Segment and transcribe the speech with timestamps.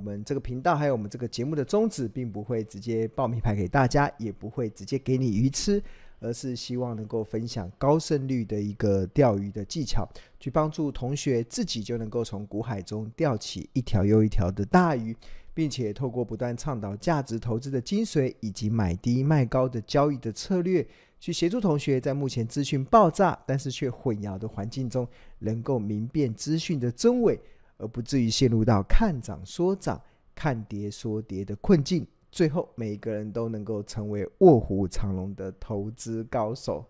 [0.00, 5.80] 我们这个频道还有我们这个节目的宗旨，并不会直接报名牌给大家，也不会直接给你鱼吃，
[6.20, 10.08] 而是希望能够分享高胜率的一个钓鱼的技巧，
[10.38, 15.14] 去帮助同学自己就能够从股海中钓起一条又一条的大鱼，
[15.52, 20.86] 并且透过不断倡导价值投资的精髓，以及买低卖高的交易的策略，
[21.20, 25.06] 去协助同学在目前资讯爆炸但是却混淆的环境中，
[25.40, 27.38] 能够明辨资讯的真伪。
[27.80, 30.00] 而不至于陷入到看涨说涨、
[30.34, 36.84] 看跌说跌的困境，最后每一个人都能够成为卧虎藏龙的投资高手。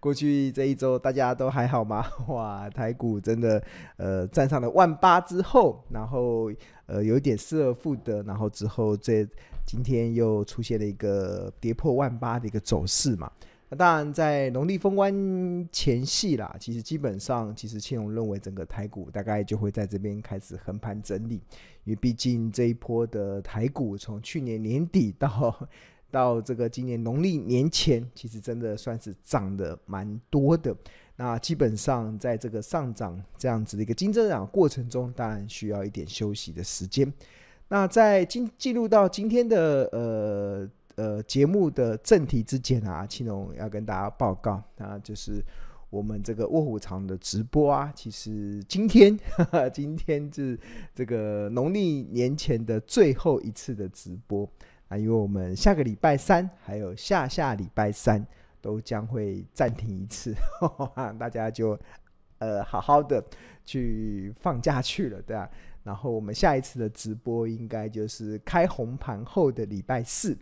[0.00, 2.02] 过去这一周大家都还好吗？
[2.28, 3.62] 哇，台股真的
[3.98, 6.50] 呃站上了万八之后，然后
[6.86, 9.28] 呃有点失而复得，然后之后这
[9.66, 13.30] 今天又出现了一个跌破万八的一个走势嘛。
[13.70, 21.34] 那当然，在农历封关前夕啦，其实基本上，其实庆龙认为整个台股大概就会在这边开始横盘整理，
[21.84, 25.68] 因为毕竟这一波的台股从去年年底到
[26.10, 30.74] 到这个今年农历年前，其实真的算是涨得蛮多的。
[31.16, 37.12] 那基本上在这个上涨这样子的一个金增长过程中，当然需要一点休息的时间。
[37.68, 40.70] 那在进进入到今天的呃。
[40.98, 45.40] 呃，节目的正题之前啊，青龙要跟大家报告啊，就是
[45.90, 50.58] 我们这个卧虎藏的直播啊，其实今天，哈哈，今天是
[50.92, 54.44] 这个农历年前的最后一次的直播
[54.88, 58.26] 啊，因为我们下个礼拜三还有下下礼拜三
[58.60, 61.78] 都将会暂停一次，呵呵，大家就
[62.38, 63.24] 呃好好的
[63.64, 65.48] 去放假去了，对啊，
[65.84, 70.36] 然后我们下一次的直播应该就是开红盘后的礼拜四。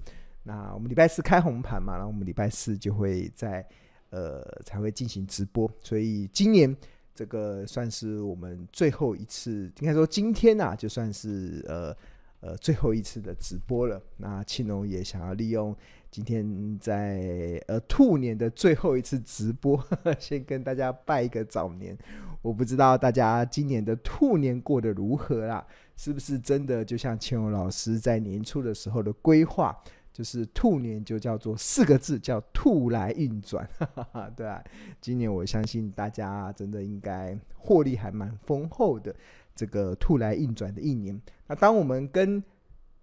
[0.47, 3.67] 那我们礼拜四开红盘嘛，然后我们礼拜四就会在
[4.11, 6.75] 呃才会进行直播，所以今年
[7.13, 11.97] 这个算是我们最后一次，应该说今天呐、啊，就算是呃
[12.39, 14.01] 呃最后一次的直播了。
[14.19, 15.75] 那庆龙也想要利用
[16.13, 19.85] 今天在呃兔年的最后一次直播，
[20.21, 21.99] 先跟大家拜一个早年。
[22.41, 25.67] 我不知道大家今年的兔年过得如何啦，
[25.97, 29.77] 是不是真的就像庆龙老师在年初的时候的规划？
[30.17, 33.69] 就是兔年就叫做四个字，叫兔来运转，
[34.35, 34.65] 对啊，
[34.99, 39.15] 今年我相信大家真的应该获利还蛮丰厚的，
[39.55, 41.21] 这个兔来运转的一年。
[41.47, 42.43] 那当我们跟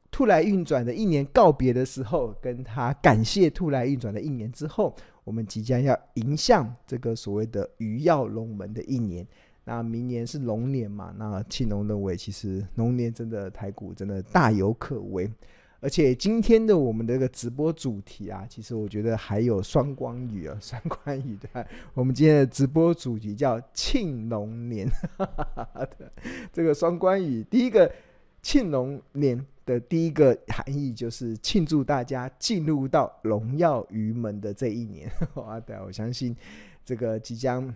[0.10, 9.24] 兔来运转的一年告别的时候，跟他感谢兔来运转的一年之后，我们即将要迎向这个所谓的鱼跃龙门的一年。
[9.66, 11.14] 那明年是龙年嘛？
[11.16, 15.32] 那庆龙认为，其实龙年真的台股真的大有可为。
[15.84, 21.68] 而且今天的我们的个直播主题啊，其实我觉得还有双关语啊， 双关语的。
[21.94, 24.88] 我们今天的直播主题叫庆龙年，
[26.54, 27.92] 这个双关语，第一个
[28.42, 35.12] 庆龙年的第一个含义就是庆祝大家进入到荣耀鱼门的这一年。
[35.36, 36.34] 哇，对，我相信
[36.86, 37.76] 这个即将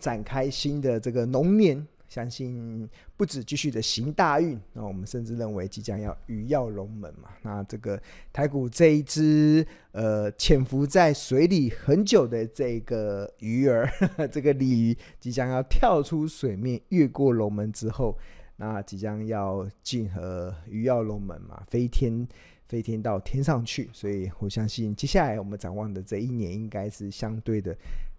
[0.00, 1.86] 展开新的这个龙年。
[2.08, 7.28] 相信不止继续的行大运，那我们甚至认为即将要鱼跃龙门嘛。
[7.42, 8.00] 那这个
[8.32, 13.86] 台股这一只呃潜伏在水里很久的这个鱼儿，
[14.32, 18.16] 这个鲤鱼即将要跳出水面，越过龙门之后，
[18.56, 22.26] 那即将要进和鱼跃龙门嘛，飞天
[22.68, 23.90] 飞天到天上去。
[23.92, 27.76] 所以我相信接下来我们展望的这一年应该是相对的。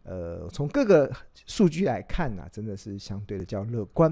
[0.10, 1.12] 呃，从各个
[1.46, 4.12] 数据来看呢、啊，真的是相对的较乐观。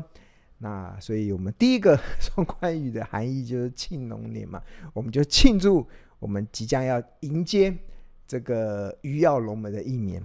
[0.60, 4.62] 那所以我们第一个双关语的含义就是庆龙年嘛，
[4.94, 5.88] 我们就庆祝
[6.20, 7.76] 我们即将要迎接
[8.28, 10.22] 这个鱼跃龙门的一年。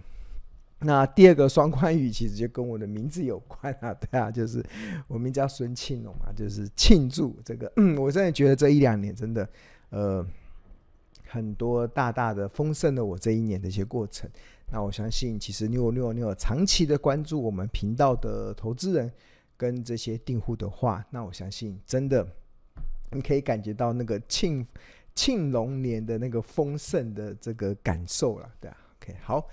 [0.81, 4.63] 那第二个双关语其实就跟我的名字有关啊，对啊，就是
[5.09, 7.73] 我名叫孙庆龙嘛，就是庆祝这个。
[7.77, 9.49] 嗯，我真的觉得这一两年真的，
[9.89, 10.27] 呃，
[11.29, 14.29] 很多大大的丰盛了我这一年的一些过程。
[14.75, 19.13] 那我相信，其实你有你有你有长期的关注我们频道的投资人
[19.55, 22.27] 跟这些订户的话，那我相信真的
[23.11, 24.67] 你可以感觉到那个庆
[25.15, 29.47] 庆龙年的那个丰盛的这个感受了，对啊，OK，好，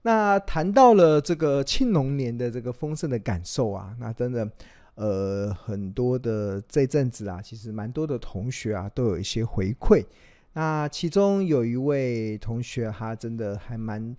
[0.00, 4.50] 那谈到了这个庆龙年的这个丰盛的感受啊，那真的
[4.94, 10.02] 呃很多的这阵子啊，其实蛮多的同学啊都有一些回馈，
[10.54, 14.16] 那其中有一位同学他真的还蛮。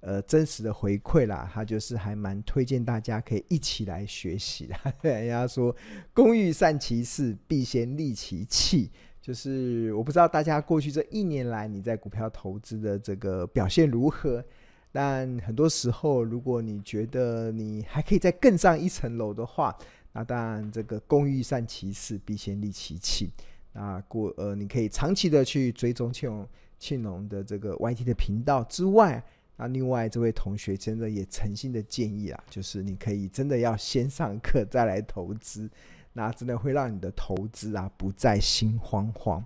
[0.00, 4.76] 呃，真实的回馈啦，他就是还蛮推荐大家可以一起来学习的。
[5.02, 5.74] 人家说
[6.14, 8.90] “工欲善其事，必先利其器”，
[9.20, 14.44] 就是我不知道大家过去这一年来你在股票投资的这个表现如何，
[14.92, 19.76] 但很多时候，如果你觉得你还可以再更上一层楼的话，
[20.12, 23.30] 那当然，这个工欲善其事，必先利其器。
[23.72, 26.48] 那过呃，你可以长期的去追踪庆隆
[26.78, 29.22] 庆隆的这个 YT 的频道之外，
[29.58, 35.68] 那另外这位同学真的也诚心的建议啊，就是你可以真的要先上课再来投资，
[36.12, 39.44] 那真的会让你的投资啊不再心慌慌。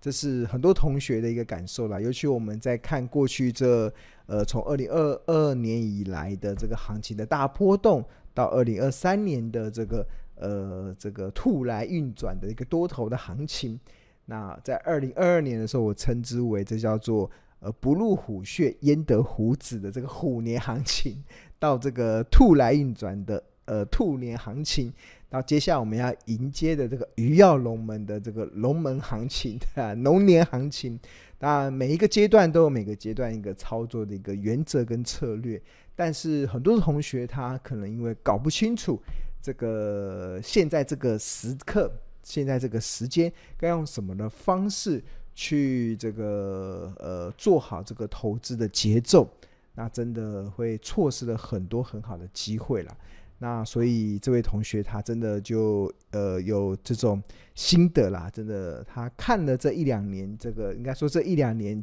[0.00, 3.92] 这是很多同学的一个感受啦，尤其我们在看过去这
[4.26, 8.04] 呃从二零二二年以来的这个行情的大波动，
[8.34, 10.04] 到二零二三年的这个
[10.34, 13.78] 呃这个兔来运转的一个多头的行情，
[14.24, 17.30] 那在二零二二年的时候，我称之为这叫做
[17.62, 21.22] 呃不入虎穴焉得虎子的这个虎年行情，
[21.58, 24.92] 到这个兔来运转的呃兔年行情。
[25.30, 31.00] 到接下来我们要迎接的这个鱼跃龙门的这个龙门行情啊， 龙年行情。
[31.38, 35.60] 当然每一个阶段都有每个阶段一个操作的一个原则跟策略，
[35.96, 39.00] 但是很多同学他可能因为搞不清楚
[39.40, 41.90] 这个现在这个时刻，
[42.22, 45.02] 现在这个时间该用什么的方式
[45.34, 49.28] 去这个呃做好这个投资的节奏，
[49.74, 52.96] 那真的会错失了很多很好的机会了。
[53.38, 57.20] 那所以这位同学他真的就呃有这种
[57.54, 61.82] 心得啦，真的他看了这一两年，这个应该说这一两年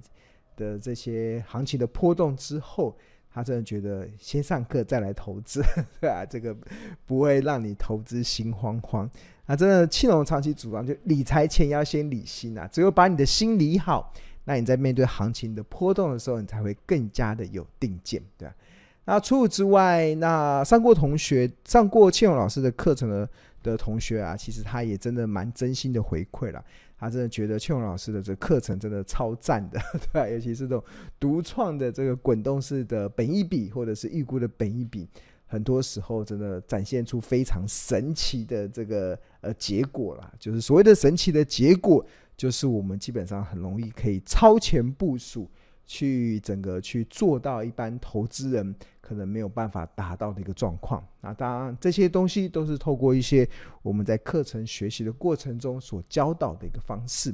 [0.55, 2.97] 的这些行情的波动之后，
[3.33, 5.61] 他真的觉得先上课再来投资，
[6.01, 6.25] 对吧？
[6.25, 6.55] 这个
[7.05, 9.09] 不会让你投资心慌慌。
[9.45, 14.13] 那真的庆隆长期主张就理财前要先理心啊，只有把你的心理好，
[14.45, 18.53] 那你在面对行情的波动的时候，你才会更加的有定见，对吧？
[19.05, 23.27] 那除此之外，那上过同学上过庆隆老师的课程的
[23.63, 26.63] 的同学啊，其实他也真的蛮真心的回馈了。
[26.99, 30.27] 他真的觉得邱老师的这课程真的超赞的， 对吧？
[30.27, 30.83] 尤其是这种
[31.19, 35.07] 独创的这个滚动式的本一笔，或者是预估的本一笔，
[35.45, 40.31] 很多时候真的展现出非常神奇的这个呃结果啦。
[40.37, 42.05] 就是所谓的神奇的结果，
[42.35, 45.49] 就是我们基本上很容易可以超前部署，
[45.89, 48.75] 去整个去做到一般投资人。
[49.09, 51.03] 可能没有办法达到的一个状况。
[51.21, 53.49] 那当然，这些东西都是透过一些
[53.81, 57.33] 我们在课程学习的过程中所教导的一个方式。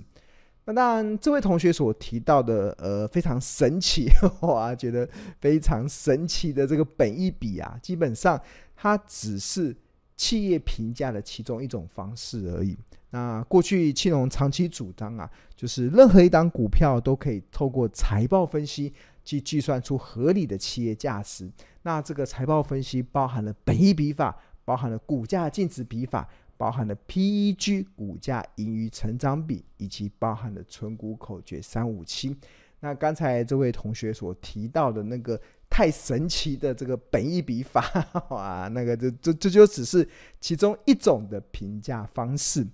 [0.63, 4.07] 那当然，这位同学所提到的，呃，非常神奇，
[4.40, 5.06] 啊，觉得
[5.42, 8.42] 非常神奇的这个本一笔啊，基本上
[8.74, 9.75] 它只是
[10.16, 12.78] 企业评价的其中一种方式而已。
[13.10, 18.94] 那过去庆隆长期主张啊，就是任何一档股票都可以透过财报分析。
[19.26, 21.52] 去计算出合理的企业价值。
[21.82, 32.38] 那这个财报分析包含了本益比法，包含了股价净值比法，包含了 PEG 股价盈余成长比，以及包含了存股口诀三五七。
[32.82, 37.84] 那刚才这位同学所提到的那个太神奇的这个本意笔法，
[38.30, 40.08] 哇，那个这这这就只是
[40.40, 42.66] 其中一种的评价方式。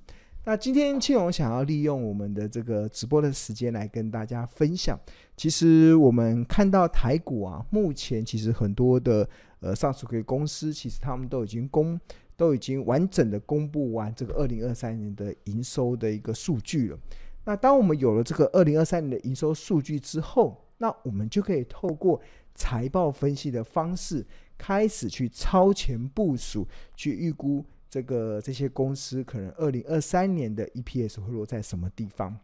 [0.43, 4.99] 那今天庆隆想要利用我们的这个直播的时间来跟大家分享。
[5.37, 9.27] 其实我们看到台股啊，目前其实很多的
[9.59, 11.99] 呃上市公司，其实他们都已经公
[12.35, 16.97] 都已经完整的公布完这个二零二三年的营收的一个数据了。
[17.45, 22.19] 那当我们有了这个二零二三年的营收数据之后，那我们就可以透过
[22.55, 24.25] 财报分析的方式，
[24.57, 27.65] 开始去超前部署，去预估。
[27.89, 32.39] 这个这些公司可能二零二三年的 EPS 会落在什么地方？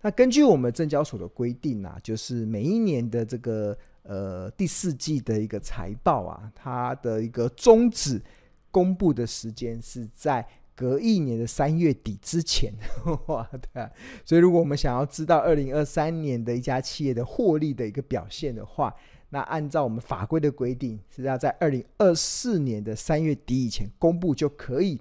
[0.00, 8.22] 那根据我们证交所的规定啊，就是每一年的这个呃第四季的一个财报啊，它的一个终止
[8.70, 10.46] 公布的时间是在
[10.82, 12.72] 隔一年的三月底之前。
[13.28, 13.88] 哇，对啊，
[14.24, 18.92] 所以如果我们想要知道二零二三年的一家企业的获利的一个表现的话，
[19.30, 25.00] 那按照我们法规的规定，是要在二零二四年的三月底以前公布就可以。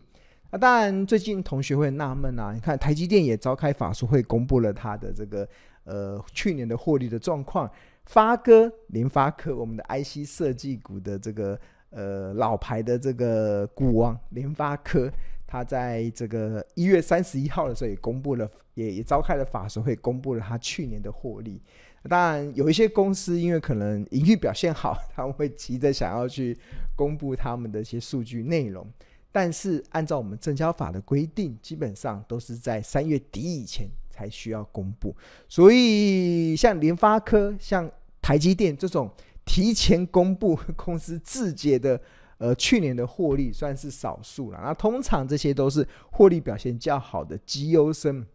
[0.51, 5.47] 那当然，最近同学会纳闷啊，你看台积电也召开法说会，公布了它的这个
[5.85, 7.69] 呃去年的获利的状况。
[8.05, 11.57] 发哥联发科，我们的 IC 设计股的这个
[11.91, 15.09] 呃老牌的这个股王联发科，
[15.51, 21.61] 他在这个一月三十一号的时候也公布了，也也召开了法说会，公布了他去年的获利。
[22.07, 26.57] 当然，有一些公司因为可能盈余表现好，他们会急着想要去
[26.95, 28.87] 公布他们的一些数据内容。
[29.29, 35.13] 但是，按照我们证交法的规定，基本上都是在三月底以前才需要公布。
[35.49, 37.91] 所以，像联发科、像
[38.21, 39.11] 台积电这种
[39.43, 41.99] 提前公布公司自己的
[42.41, 44.59] 呃去年的获利，算是少数了。
[44.63, 48.25] 那通常这些都是获利表现较好的绩优生。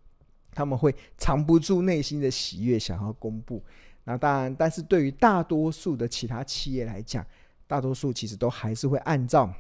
[0.53, 3.63] 他们会藏不住内心的喜悦，想要公布。
[4.05, 7.27] 那当然，但是对于大多数的其他企业来讲，
[7.67, 9.53] 大多数其实都还是会按照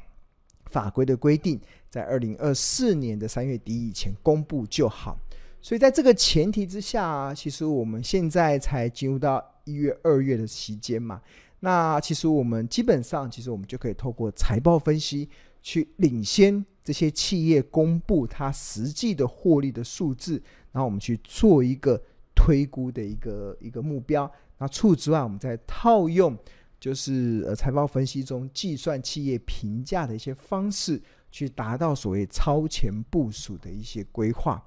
[0.71, 1.61] 法规的规定，
[1.91, 5.19] 在二零二四年的三月底以前公布就好。
[5.61, 11.21] 所以在这个前提之下，其实我们现在才进入到一月、二月的期间嘛。
[11.61, 15.29] 那其实我们基本上，其实我们就可以透过财报分析，
[15.63, 22.01] 去领先这些企业公布它实际的获利的数字，然后我们去做一个
[22.35, 24.31] 推估的一个一个目标。
[24.59, 26.37] 那除此之外，我们再套用
[26.79, 34.63] 就是呃财报分析中计算企业评价的一些方式，去达到所谓超前部署的一些规划。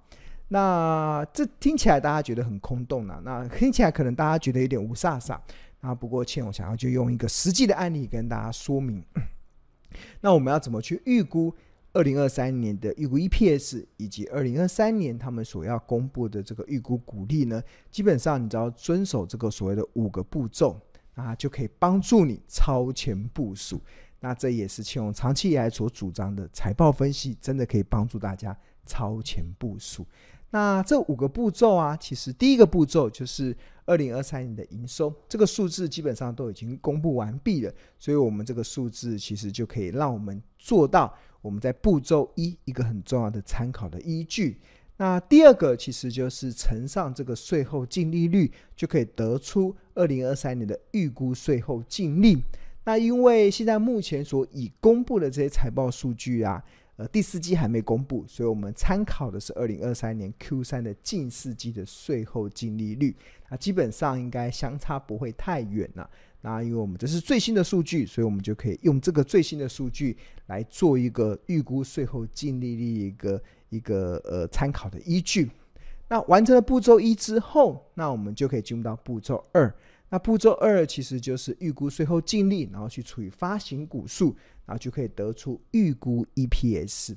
[0.49, 5.39] 那这听起来大家觉得很空洞啊，那听起来可能大家觉得有点雾煞煞。
[5.81, 9.03] 那不过倩，我想要就用一个实际的案例跟大家说明。
[10.21, 11.55] 那我们要怎么去预估
[11.93, 17.63] 二零二三年的预估 EPS，以及二零二三年他们所要公布的这个预估股利呢？
[17.89, 20.79] 基本上你只要遵守这个所谓的五个步骤，
[21.15, 23.81] 那就可以帮助你超前部署。
[24.19, 28.55] 那这也是倩蓉长期以来所主张的财报分析，真的可以帮助大家
[28.85, 30.05] 超前部署。
[30.51, 44.59] 那这五个步骤啊，其实第一个步骤就是二零二三年的营收，这个数字基本上都已经公布完毕了，所以我们这个数字其实就可以让我们做到我们在步骤一一个很重要的参考的依据。
[44.97, 52.43] 那第二个其实就是乘上这个税后净利率，就可以得出二零二三年的预估税后净利。
[52.85, 56.63] 那因为现在目前所已公布的这些财报数据啊。
[56.99, 63.15] 呃，第四季还没公布，所以我们参考的是二零二三年 Q 三的近四季的税后净利率，
[63.49, 66.09] 那基本上应该相差不会太远了。
[66.41, 75.49] 那因为我们这是最新的数据，所以我们就可以用这个最新的数据来做一个预估税后净利率一个一个呃参考的依据。
[76.09, 79.73] 那完成了步骤一之后，那我们就可以进入到步骤二。
[80.09, 84.35] 那步骤二其实就是预估税后净利，然后去除以发行股数，
[84.65, 87.15] 然后就可以得出预估 EPS。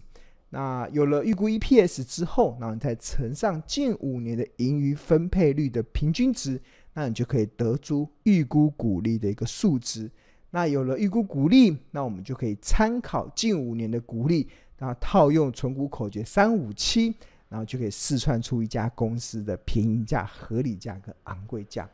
[0.50, 6.60] 那有了预估 EPS 之后，然后你再乘上近五年的盈余分配率的平均值，
[6.92, 10.10] 那你就可以得出预估股利的一个数值。
[10.50, 14.46] 那有了预估股利，那我们就可以参考近五年的股利，
[14.76, 17.14] 然后套用存股口诀三五七，
[17.48, 21.88] 然后就可以试算出一家公司的便宜价、合理价跟昂贵价。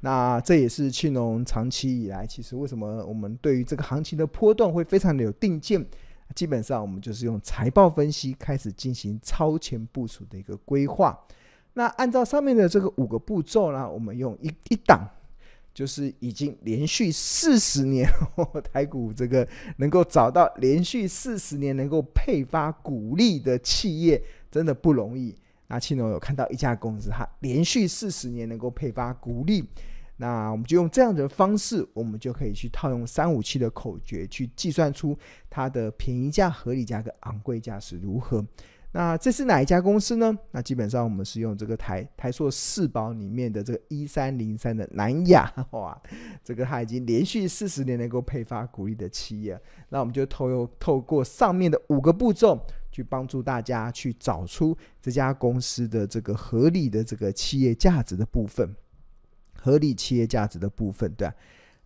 [0.00, 5.84] 那这也是庆农长期以来，其实为什么我们对于这个行情的波动会非常的有定见？
[6.34, 11.18] 基本上我们就是用财报分析开始进行超前部署的一个规划。
[11.74, 15.06] 那按照上面的这个五个步骤呢，我们用一一档，
[15.74, 18.08] 就是已经连续四十年
[18.72, 19.46] 台股这个
[19.78, 25.34] 能够找到连续四十年能够配发股利的企业，真的不容易。
[25.70, 29.64] 那庆农有看到一家公司，它连续四十年能够配发股利，
[30.16, 35.16] 那我们就用这样的方式，我们就可以去套用三五七的口诀，去计算出
[35.48, 38.44] 它的便宜价、合理价跟昂贵价是如何。
[38.92, 40.36] 那这是哪一家公司呢？
[40.50, 45.96] 那基本上我们是用这个台台硕四宝里面的这个一三零三的南亚，哇，
[46.42, 49.56] 这个它已经连续四十年能够配发股利的企业，
[49.90, 52.60] 那我们就透用透过上面的五个步骤。
[52.90, 58.74] 去帮助大家去找出这家公司的这个合理的这个企业价值的部分，
[59.54, 61.30] 合理企业价值的部分，对。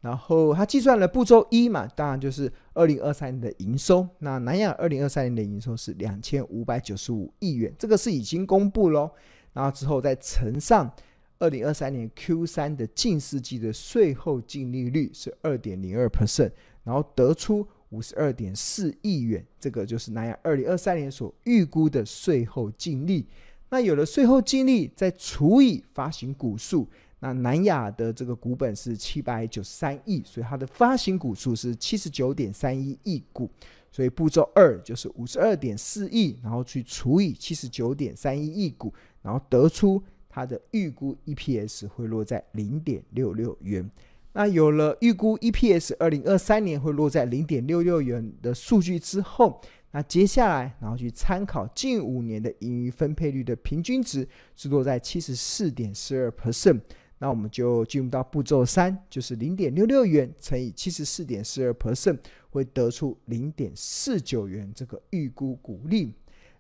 [0.00, 4.06] 然后他计算了步骤一嘛，当然就是二零二三年的营收。
[4.18, 9.10] 那南亚二零二三年的营收是两千五百九十五亿元，这个是已经公布喽。
[9.52, 10.90] 然后之后再乘上
[11.38, 17.66] 二零二三年 Q 三的近四季的税后净利率是二点零二 percent，然后得出。
[17.94, 23.24] 五十二点四亿元，这个就是南亚二零二三年所预估的税后净利。
[23.70, 26.88] 那有了税后净利，再除以发行股数，
[27.20, 33.48] 那南亚的这个股本是七百九十三亿，所以它的发行股数是七十九点三一亿股。
[33.92, 43.88] 所以步骤二就是五十二点四亿，然后去除以七十九点三一亿股，然后得出它的预估 EPS 会落在零点六六元。
[44.36, 49.60] 那有了预估 EPS 二零二三年会落在零点六六元的数据之后，
[49.92, 56.80] 那接下来然后去参考近五年的盈余分配率的平均值是落在七十四点四二 percent，
[57.18, 62.18] 那我们就进入到步骤三，就是零点六六元乘以七十四点四二 percent，
[62.50, 66.12] 会得出零点四九元这个预估股利。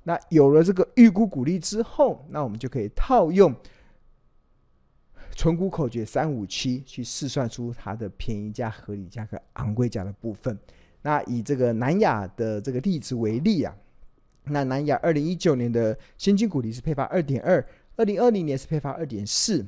[0.04, 3.52] 那有了这个预估股利之后，那我们就可以套用。
[5.34, 10.56] 存股口诀三五七去试算出它的便宜价、合理价和昂贵价的部分。
[11.02, 13.76] 那以这个南亚的这个例子为例啊，
[14.44, 17.62] 那南亚二零一九年的现金股利是配发二点二，
[17.96, 19.66] 二零二零年是配发二点四，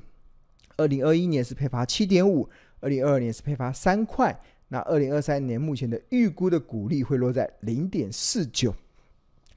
[0.76, 2.49] 二零二一年是配发七点五，
[2.80, 8.75] 二零二二年是配发三块，那二零二三年目前的预估的股利会落在零点四九。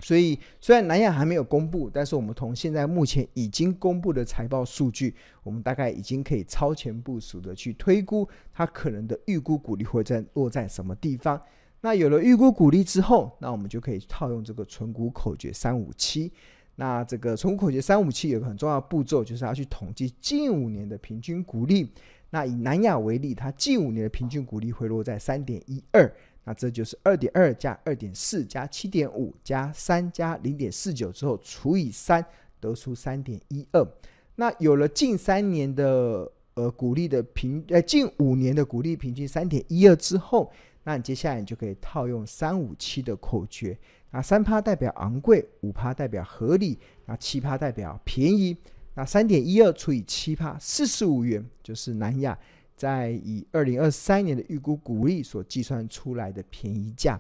[0.02, 5.14] 所以，虽然南亚还没有公布，但是我们从现在目前已经公布的财报数据，
[5.44, 11.40] 我们大概已经可以超前部署的去推估它可能的预估股利会在落在什么地方。
[11.82, 16.32] 那有了预估股利之后，那我们就可以套用这个存股口诀三五七。
[16.76, 21.92] 那这个存股口诀三五七有个很重要步骤，就是要去统计近五年的平均股利。
[22.32, 26.12] 那以南亚为例，它近五年的平均股利回落在三点一二。
[26.46, 32.26] 那这就是二点二加二点四加七点五加三加零点四九之后除以三，
[32.60, 33.88] 得出三点一二。
[34.36, 40.52] 那有了近三年的呃股利的平呃近五年的股利平均三点一二之后，
[40.84, 43.78] 那你接下来你就可以套用三五七的口诀。
[44.12, 48.58] 那三趴代表昂贵，五趴代表合理，那七趴代表便宜。
[49.00, 52.38] 那三点一二除以七趴，四十五元就是南亚。
[52.76, 57.18] 在以二零二三年的预估股利所计算出来的便宜价，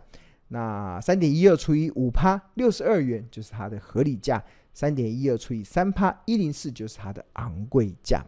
[0.49, 4.43] 那三点一二除以五趴六十二元就是它的合理价，
[4.73, 8.25] 三点一二除以三趴一零四就是它的昂贵价。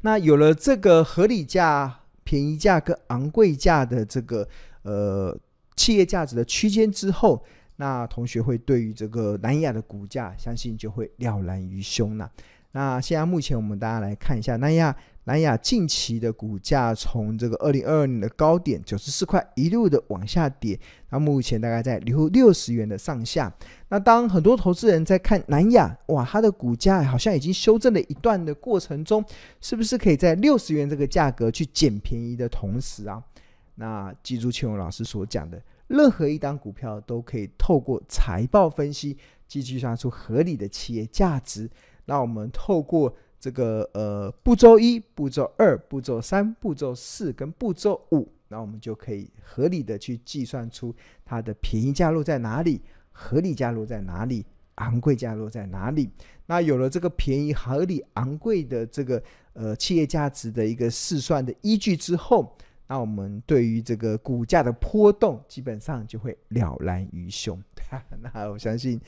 [0.00, 4.48] 那有了这个合理价、便宜价跟昂贵价的这个
[4.82, 5.36] 呃
[5.76, 7.44] 企业价值的区间之后，
[7.76, 12.30] 那同学会对于这个南亚的股价，相信就会了然于胸了。
[12.72, 14.94] 那现在目前我们大家来看一下南亚。
[15.28, 20.78] 南亚近期的股价从这个二零二二年的高点九十四块一路的往下跌，
[21.10, 23.52] 那目前大概在六六十元的上下。
[23.88, 29.24] 那当很多投资人在看南亚，哇，它的股价好像已经修正了一段的过程中，
[29.60, 33.20] 是不是可以在六十元这个价格去捡便宜的同时啊？
[33.74, 39.16] 那记住庆荣老师所讲的，任何一档股票都可以透过财报分析，
[39.46, 41.70] 去计算出合理的企业价值。
[42.04, 43.16] 那我们透过。
[43.38, 50.92] 这个呃步骤一、步骤二、步骤三、步骤四跟步骤五，那我们就可以合理的去计算出
[51.24, 52.80] 它的便宜价落在哪里，
[53.12, 54.44] 合理价落在哪里，
[54.76, 56.10] 昂贵价落在哪里。
[56.46, 62.56] 那有了这个便宜、合理、昂贵的这个呃企业价值的一个试算的依据之后。
[62.88, 67.60] 那我们对于这个股价的波动，基本上就会了然于胸。
[68.22, 69.00] 那我相信，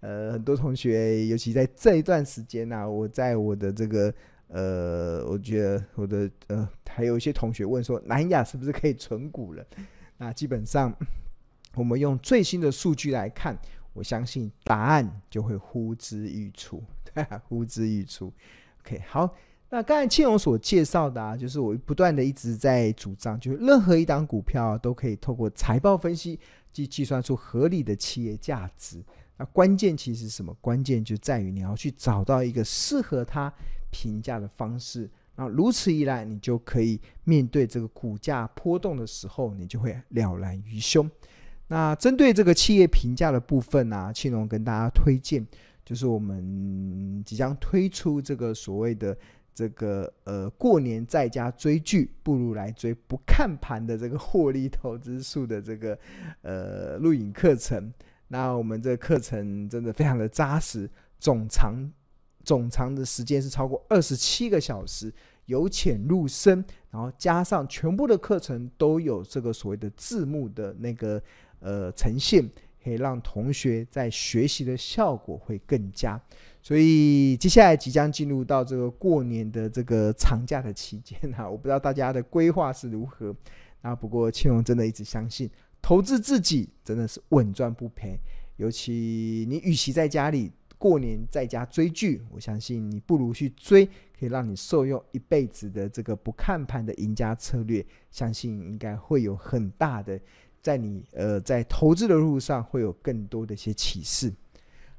[0.00, 4.12] 呃，很多同学，尤其在这一段时间呢、啊，我在我的这个，
[4.48, 9.64] 呃，我觉得我的，呃，还有一些同学问说，南亚是不是可以存股了？
[10.18, 10.94] 那基本上，
[11.74, 13.58] 我们用最新的数据来看，
[13.92, 16.82] 我相信答案就会呼之欲出，
[17.48, 18.32] 呼之欲出。
[18.80, 19.34] OK，好。
[19.68, 26.38] 那刚才庆荣所介绍的啊，就是我不断的一直在主张，就是任何一档股票都可以透过财报分析，
[26.72, 29.02] 去计算出合理的企业价值。
[29.36, 30.56] 那关键其实什么？
[30.60, 33.52] 关键就在于你要去找到一个适合它
[33.90, 35.10] 评价的方式。
[35.34, 41.10] 那如此一来，你就可以面对这个股价波动的时候，你就会了然于胸。
[41.66, 45.44] 那针对这个企业评价的部分呢，庆荣跟大家推荐，
[45.84, 49.18] 就是我们即将推出这个所谓的。
[49.56, 55.98] 这个呃，过年在家追剧，不如来追不看盘的这个获利投资术的这个
[56.42, 57.90] 呃录影课程。
[58.28, 61.74] 那我们这个课程真的非常的扎实，总长
[62.44, 65.10] 总长的时间是超过二十七个小时，
[65.46, 71.22] 由浅入深，然后加上全部的课程都有这个所谓的字幕的那个
[71.60, 72.46] 呃呈现，
[72.84, 76.20] 可以让同学在学习的效果会更佳。
[76.66, 83.32] 所以接下来即将进入到这个过年的这个长假的期间哈， 我不知道大家的规划是如何。
[83.82, 85.48] 那不过庆荣真的一直相信，
[85.80, 88.18] 投资自己真的是稳赚不赔。
[88.56, 93.86] 尤其你与其在家里过年在家追剧，我相信你不如去追
[94.18, 100.20] 可以让你受用一辈子的这个不看盘的赢家策略，相信应该会有很大的
[100.60, 104.34] 在你呃在投资的路上会有更多的一些启示。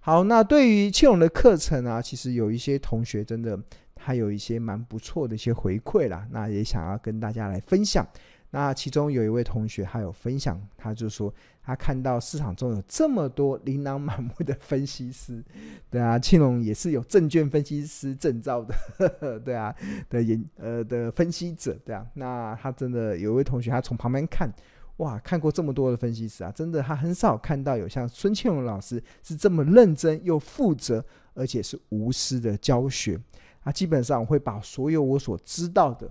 [0.08, 3.60] 好，那对于庆荣的课程啊，其实有一些同学真的
[4.00, 8.08] 还有一些蛮不错的一些回馈啦，那也想要跟大家来分享。
[8.52, 15.44] 那其中有一位同学他有分享，他就说他看到市场中有这么多琳琅满目的分析师，
[15.90, 19.76] 对啊，庆龙也是有证券分析师证照的，对啊
[20.10, 24.50] 的研呃的分析者，对啊，那他真的有一位同学，他从旁边看。
[24.98, 33.20] 哇，看过这么多的分析师啊，真的他很少看到有像孙庆荣老师是这么认真又负责，而且是无私的教学
[33.62, 33.72] 啊。
[33.72, 36.10] 基本上我会把所有我所知道的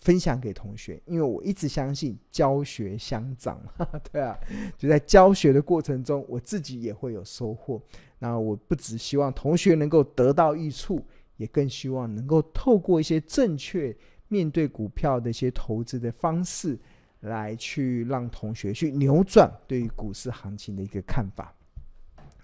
[0.00, 3.62] 分享给同学，因为我一直相信教学相长，
[4.10, 4.36] 对啊，
[4.76, 7.80] 就在教学的过程中，我自己也会有收获。
[8.18, 11.00] 那我不只希望同学能够得到益处，
[11.36, 13.96] 也更希望能够透过一些正确
[14.26, 16.76] 面对股票的一些投资的方式。
[17.20, 21.54] 来去让同学去扭转对于股市行情的一个看法。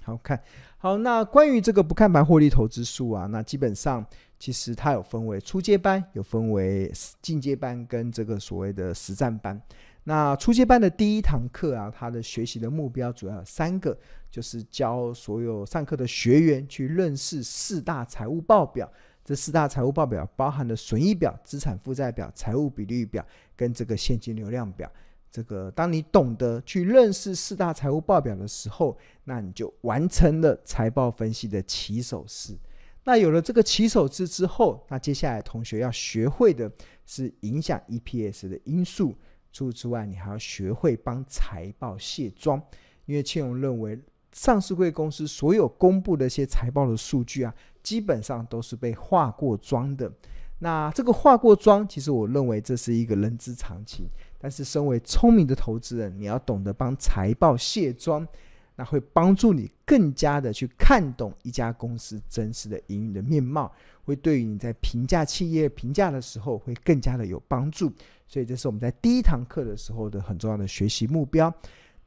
[0.03, 0.41] 好看，
[0.79, 4.07] 好，那关于这个不看盘获利投资术啊，那基本上
[4.39, 9.61] 其实它有分为初阶班，有分为进阶班跟这个所谓的实战班。
[10.05, 13.99] 那初阶班的第一堂课啊，它的学习的目标主要有三个，
[14.31, 18.89] 就是教所有上课的学员去认识四大财务报表。
[19.27, 24.89] 这四大财务报表包含了损益表、资产负债表、财务比率表跟这个现金流量表。
[25.33, 32.57] 这个当你懂得去认识四大财务报表的时候，那你就完成了财报分析的起手式。
[33.03, 36.71] 那有了这个起手式之后，那接下来同学要学会的
[37.05, 39.13] 是影响 EPS 的因素。
[39.53, 42.63] 除此之外，你还要学会帮财报卸妆，
[43.07, 43.99] 因为庆荣认为，
[44.37, 50.13] 上市贵公司所有公布的一些财报的数据啊，基本上都是被化过妆的。
[50.59, 54.07] 那这个化过妆，其实我认为这是一个人之常情。
[54.39, 58.29] 但是，身为聪明的投资人，你要懂得帮财报卸妆，
[58.75, 63.73] 那会帮助你更加的去看懂一家公司真实的营运的面貌，
[64.05, 67.91] 会对于你在评价企业评价的时候会更加的有帮助。
[68.29, 71.53] 所以这是我们在第一堂课的时候的很重要的学习目标。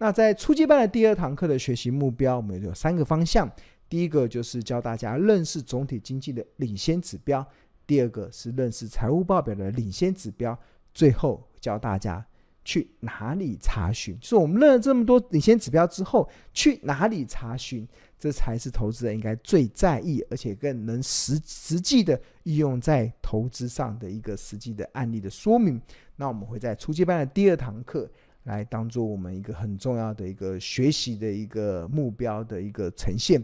[0.01, 3.49] 那在初阶班的第二堂课的学习目标，我们有三个方向。
[3.89, 7.43] 第一个就是教大家认识总体经济的领先指标；
[7.85, 10.53] 第二个是认识财务报表的领先指标；
[10.93, 12.25] 最后教大家
[12.63, 14.17] 去哪里查询。
[14.21, 17.85] 就是我们认了这么多领先指标之后，去哪里查询，
[18.17, 25.81] 这才是投资人应该最在意，而且更能实实际的应用在投资上的一个实际的案例的说明。
[26.15, 28.09] 那我们会在初阶班的第二堂课
[28.49, 33.41] 来当做我们一个很重要的一个学习的一个目标的一个呈现。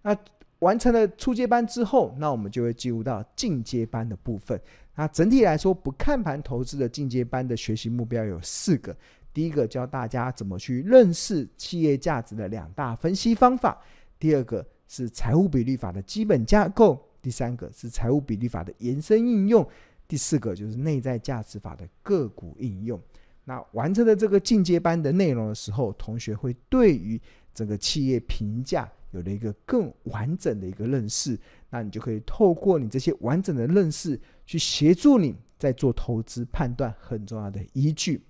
[0.00, 0.16] 那
[0.60, 4.58] 完成了初阶班之后，那我们就会进入到进阶班的部分。
[4.94, 8.96] 那整体来说，不看盘投资的进阶班的学习目标有四个：
[9.32, 13.76] 第一个教大家怎么去认识企业价值的两大分析方法；
[14.18, 19.66] 第二个是财务比率法的基本架构；第三个是财务比率法的延伸应用。
[20.06, 23.00] 第四个就是内在价值法的个股应用。
[23.44, 27.20] 那完成了这个进阶班的内容的时候，同学会对于
[27.52, 31.38] 整个企业评价有了一个更完整的一个认识。
[31.70, 38.24] 那你就可以透过你这些完整的认识，去协助你在做投资判断很重要的依据。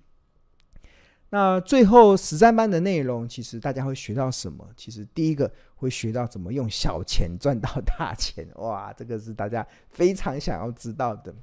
[1.29, 4.65] 那最后实战班的内容，其实大家会学到什么？
[4.75, 8.47] 其实第一个会学到怎么用小钱赚到大钱。
[8.55, 11.33] 哇，这个是大家非常想要知道的。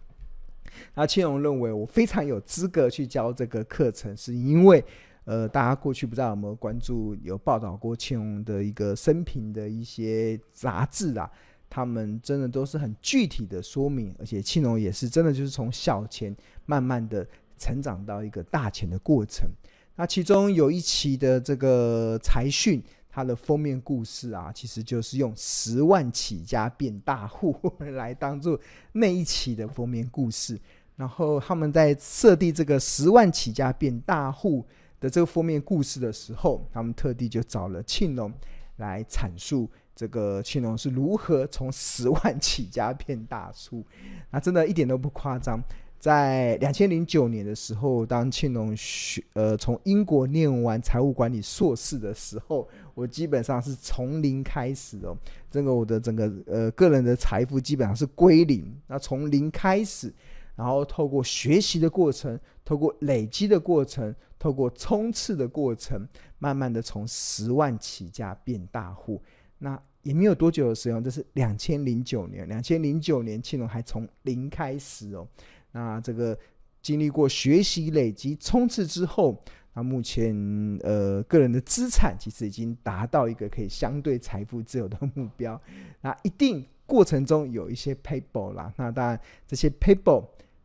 [0.95, 4.85] 那庆荣认为我非常有资格去教这个课程，是因为，
[5.25, 11.31] 呃，大家过去不知道有没有关注，有报道过庆荣的一个生平的一些杂志啊，
[11.69, 16.35] 他们真的都是很具体的说明，而且庆荣也是真的就是从小钱
[16.67, 17.27] 慢慢的
[17.59, 19.49] 成长到一个大钱的过程。
[19.97, 22.83] 那其中有一期的这个财讯。
[23.15, 27.55] 它的封面故事啊，其实就是用十万起家变大户
[27.93, 28.59] 来当做
[28.93, 30.59] 那一期的封面故事。
[30.97, 34.65] 然后他们在设定这个十万起家变大户
[34.99, 38.33] 的这个封面故事的时候，他们特地就找了庆隆
[38.77, 43.85] 来阐述这个庆隆是如何从十万起家变大户。
[44.31, 45.63] 那真的一点都不夸张。
[46.03, 55.17] 在两千零九年的时候，当庆龙学呃从英国念完财务管理硕士的时候，我基本上是从零开始哦，
[55.49, 58.77] 这个我的整个呃个人的财富基本上是归零。
[58.89, 60.13] 那从零开始，
[60.57, 66.05] 然后透过学习的过程，透过累积的过程，透过冲刺的过程，
[66.41, 69.23] 慢慢的从十万起家变大户。
[69.57, 75.25] 那也没有多久的时间，这是两千零九年，两千零九年庆龙还从零开始哦。
[75.73, 76.39] 那这个
[76.81, 79.43] 经历过学习、累积、冲刺之后，
[79.75, 80.35] 那目前
[80.83, 85.61] 呃个人的资产其实已经达到一个可以相对财富自由的目标。
[86.01, 90.25] 那一定过程中有一些 paper 啦，那当然这些 paper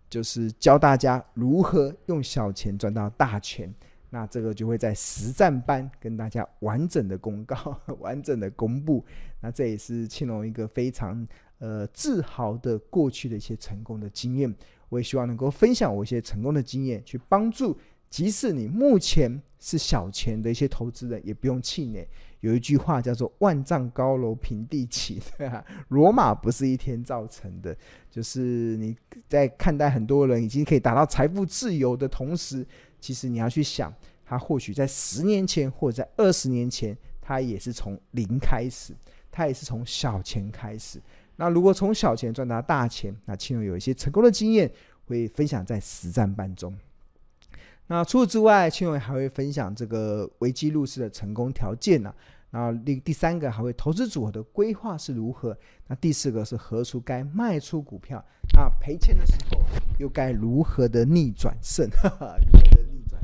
[0.10, 3.74] 就是教大家如何用小钱赚到大钱。
[4.10, 9.04] 那这个就会在实战班跟大家完整的公告、 完整的公布。
[9.42, 11.28] 那这也是庆隆一个非常
[11.60, 14.56] 呃自豪的过去的一些成功的经验。
[14.90, 17.78] 我也希望能够分享我一些成功的经验，去帮助
[18.10, 22.08] 即使你目前是小钱的一些投资人，也不用气馁。
[22.42, 25.66] 有一句话叫做“万丈高楼平地起”，对吧？
[25.90, 27.76] 罗马不是一天造成的。
[28.12, 28.96] 就是你
[29.28, 32.66] 在看待很多人已经可以达到财富自由的同时，
[33.00, 33.92] 其实你要去想，
[34.24, 38.94] 他或许在十年前或者在二十年前，他也是从零开始，
[39.32, 41.02] 他也是从小钱开始。
[41.38, 44.70] 那如果从小钱赚到大钱，那亲友有一些成功的经验
[45.06, 46.76] 会分享在实战班中。
[47.88, 52.16] 那除此之外，亲友还会分享这个危机入市的成功条件呢、啊。
[52.50, 55.58] 然后第第三个还会投资组合的规划是如何？
[55.88, 58.24] 那第四个是何处该卖出股票？
[58.54, 59.62] 那赔钱的时候
[60.00, 61.90] 又该如何的逆转胜？
[61.92, 63.22] 哈哈，如何的逆转？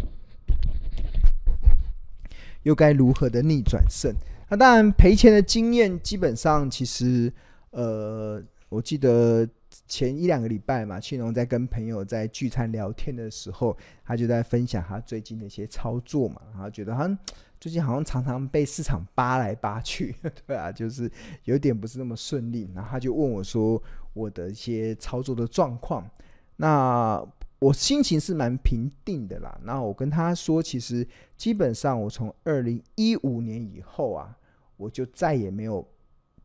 [2.64, 4.14] 又该如何的逆转胜？
[4.50, 7.34] 那当然赔钱的经验基本上其实，
[7.74, 9.48] 呃，我记得。
[9.88, 17.18] 前一两个礼拜嘛，庆荣在跟朋友在聚餐聊天的时候，他就在分享他最近的一些操作嘛，然后觉得好像
[17.60, 21.12] 最近好像常常被市场扒来扒去， 对啊，就是
[21.46, 22.70] 有点不是那么顺利。
[22.76, 23.82] 然后他就问我说
[24.14, 26.08] 我的一些操作的状况，
[26.58, 27.20] 那
[27.58, 29.60] 我心情是蛮平定的啦。
[29.64, 31.06] 那我跟他说，其实
[31.36, 34.38] 基本上我从二零一五年以后啊，
[34.78, 35.84] 我就再也没有。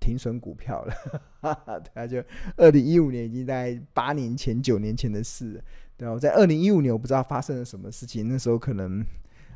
[0.01, 0.95] 停损股票了，
[1.41, 2.23] 哈哈，他就
[2.57, 5.63] 二零一五年已经在八年前、九年前的事，
[5.97, 6.13] 对吧？
[6.13, 9.05] 我在二零一五年，我不知道发生了什么事情，那时候可能，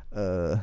[0.09, 0.59] 呃，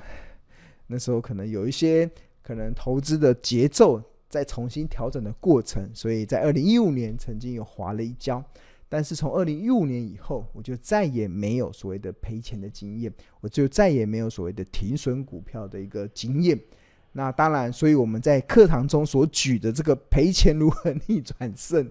[0.87, 2.09] 那时候可能有一些
[2.43, 8.43] 可能投资的节奏在重新调整的过程，所以在二零一五年曾经有滑了一跤，
[8.89, 16.59] 但是从二零一五年以后，我就再也没有所谓的赔钱的经验，我就再也没有所谓的停损股票的一个经验。
[17.13, 21.91] 那当然，所以我们在课堂中所举的这个赔钱如何逆转胜，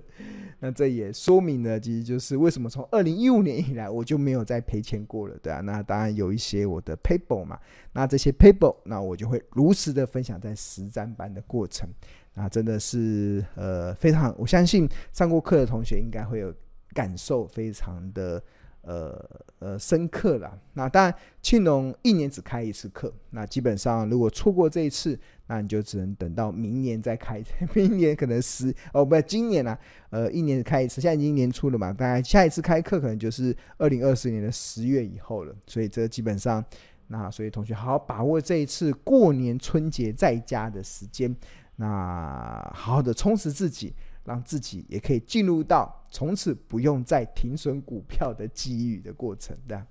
[0.59, 7.59] 那这也说明了，其实就是为什么从二零一五年以来我就没有再赔钱过了，对啊，那当然有一些我的 paper 嘛，
[7.91, 11.89] 那这些 paper，那我就会如实的分享在实战班的过程，
[12.33, 16.53] 那真的是呃非常，我相信上过课的同学应该会有
[16.93, 18.41] 感受，非常的。
[18.81, 20.57] 呃呃，深刻了。
[20.73, 23.13] 那当然，庆隆一年只开一次课。
[23.31, 27.43] 那基本上，如果错过这一次，那你就只能等到明年再开。
[27.75, 29.77] 明年可能十哦，不，今年啊，
[30.11, 31.01] 呃，一年开一次。
[31.01, 35.53] 现在已经年初了嘛，大概下一次开课可能就是二零二四年的十月以后了。
[35.67, 36.63] 所以这基本上，
[37.07, 41.35] 那所以同学好好把握这一次过年春节在家的时间，
[41.75, 43.93] 那好好的充实自己。
[44.29, 49.83] 让自己也可以进入到从此不用再停损股票的机遇的过程的。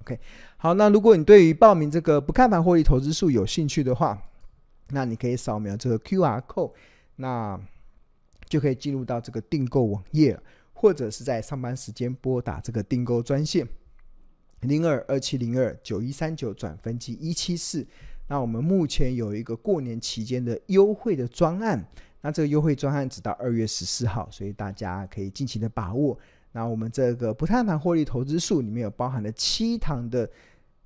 [0.00, 0.18] OK，
[0.56, 4.20] 好，那如果你对于报名这个不看盘获利投资术有兴趣的话，
[4.88, 6.72] 那你可以扫描这个 QR code，
[7.14, 7.56] 那
[8.48, 10.36] 就可以进入到这个订购网页，
[10.72, 13.68] 或者是在上班时间拨打这个订购专线
[14.62, 17.86] 零二二七零二九一三九转分机一七四。
[18.26, 21.86] 那我们目前有一个过年期间的优惠的专案。
[22.22, 26.16] 那这个优惠专案只到二月十四号，所以大家可以尽情的把握。
[26.52, 30.30] 那我们这个不看盘获利投资术里面有包含了七堂的，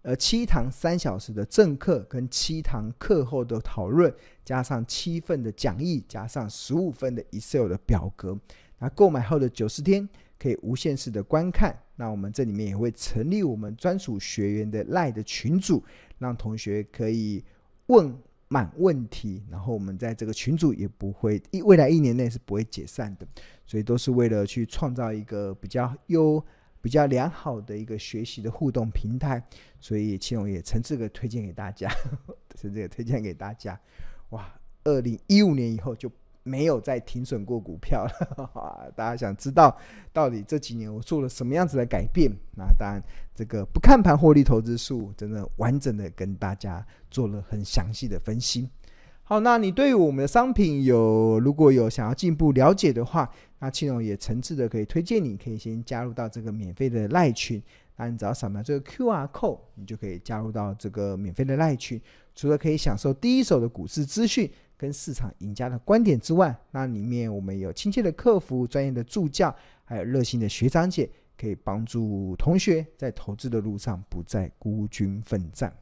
[0.01, 4.11] 呃，七堂三小时的正课跟七堂课后的讨论，
[4.45, 8.39] 加上七份的讲义，加上十五份的 Excel 的表格。
[8.79, 11.77] 那购买后的九十天可以无限次的观看。
[11.97, 15.85] 那我们这里面也会成立我们专属学员的 LINE 的群组，
[16.19, 17.45] 让同学可以
[17.89, 18.17] 问。
[18.49, 23.27] 满问题，然后我们在这个群组也不会一未来一年内是不会解散的，
[23.65, 26.45] 所以都是为了去创造一个比较优、
[26.81, 29.43] 比较良好的一个学习的互动平台，
[29.81, 31.91] 所以庆荣也诚挚的推荐给大家，
[32.55, 33.79] 诚挚的推荐给大家。
[34.31, 34.55] 哇，
[34.85, 36.11] 二零一五年以后就。
[36.47, 39.77] 没有再停损过股票了，大家想知道
[40.13, 42.31] 到底这几年我做了什么样子的改变？
[42.57, 43.03] 那当然，
[43.35, 48.71] 这个不看盘获利投资术真的完整的跟大家做了很详细的分析。
[49.25, 53.29] 好，那你对于我们的商品有如果有想要进一步了解的话，
[53.59, 57.61] 那庆荣也诚挚的可以推荐你，可以先加入到这个免费的赖群。
[57.97, 62.01] 那你只要扫描这个 QR code，你就可以加入到这个免费的赖群，
[62.37, 64.49] 除了可以享受第一手的股市资讯。
[64.77, 75.75] 跟市场赢家的观点之外，那里面我们有亲切的客服、专业的助教，还有热心的学长姐，可以帮助同学在投资的路上不再孤军奋战。